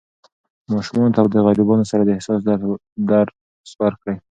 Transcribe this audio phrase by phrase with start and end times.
[0.73, 2.37] ماشومانو ته د غریبانو سره د احسان
[3.09, 4.15] درس ورکړئ.